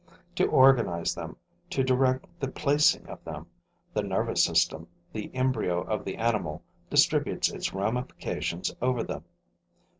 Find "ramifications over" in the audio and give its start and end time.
7.71-9.03